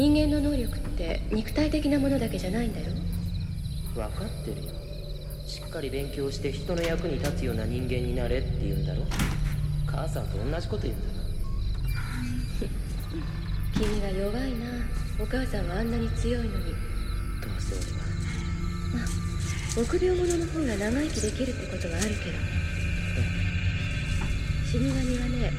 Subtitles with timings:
[0.00, 2.86] 人間の能力って肉体的なものだけじゃないんだよ。
[3.94, 4.72] 分かってるよ。
[5.46, 9.04] しっかり勉強して人の役に立つような人間になれって言うんだろ。
[9.86, 11.28] 母さんと同じこと言うんだな。
[13.76, 14.66] 君は弱いな。
[15.20, 16.64] お母さんはあんなに強いのに。
[16.64, 18.00] どうせ俺は
[18.94, 22.32] まあ臆病者の方が長生きできるってことはあるけど。
[22.32, 22.48] ね
[24.64, 25.52] 死神はね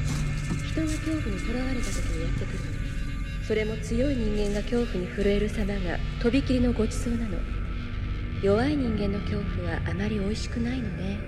[0.66, 2.71] 人が恐怖にとらわれた時にやってくる
[3.46, 7.38] それも強い人間が恐怖に震える様がとびきりのごちそうなの。
[8.42, 11.18] 弱い人間の恐怖はあまり美味しくないのね。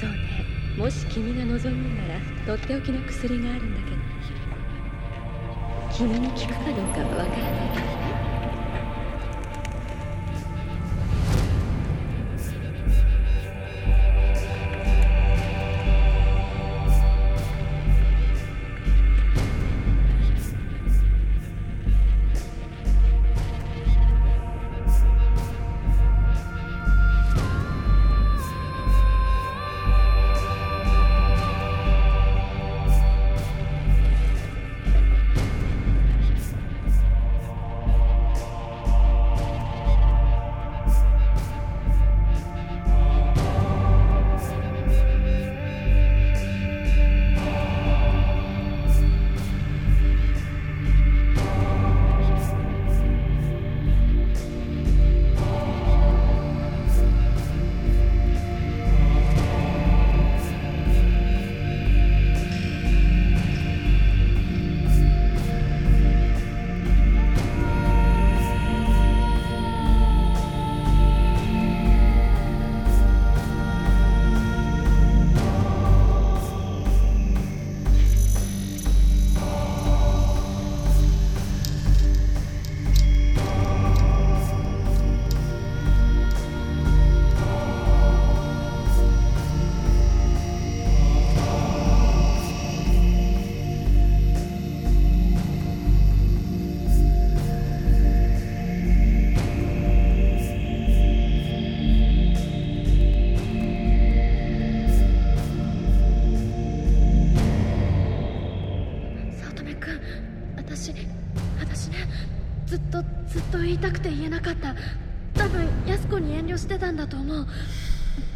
[0.00, 0.44] そうね。
[0.78, 4.02] もし君が望むならとっておきの薬があるんだけど
[5.92, 7.87] 君に効くかどうかはわからないけど。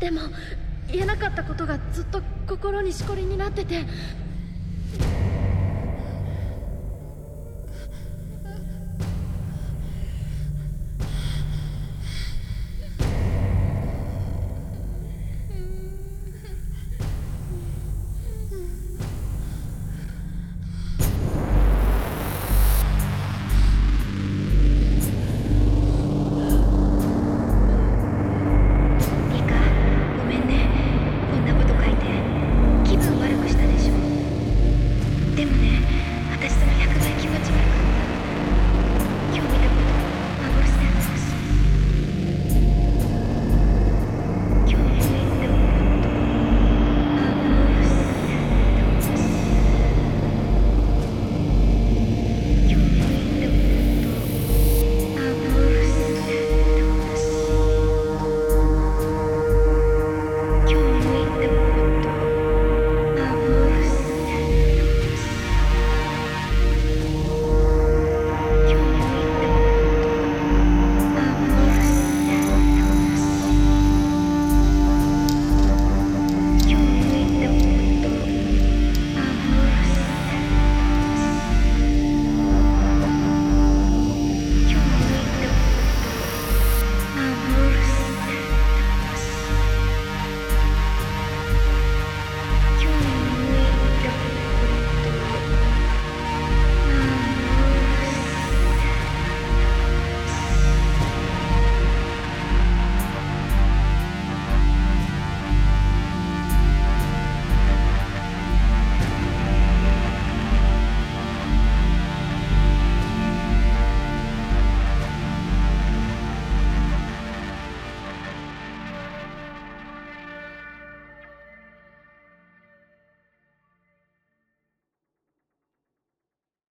[0.02, 0.20] でも
[0.90, 3.86] 言えなかったことがずっと心にしこりになってて。